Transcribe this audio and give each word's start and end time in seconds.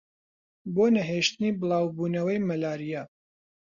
بۆ 0.73 0.85
نەهێشتنی 0.95 1.57
بڵاوبوونەوەی 1.59 2.39
مەلاریا 2.49 3.03